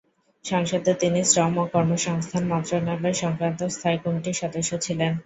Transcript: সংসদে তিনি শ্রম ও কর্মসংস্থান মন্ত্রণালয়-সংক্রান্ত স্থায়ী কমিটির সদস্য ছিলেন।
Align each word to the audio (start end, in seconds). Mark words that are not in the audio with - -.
সংসদে 0.45 0.91
তিনি 1.01 1.19
শ্রম 1.23 1.53
ও 1.57 1.73
কর্মসংস্থান 1.73 2.43
মন্ত্রণালয়-সংক্রান্ত 2.51 3.59
স্থায়ী 3.75 3.97
কমিটির 4.03 4.39
সদস্য 4.41 4.71
ছিলেন। 4.85 5.11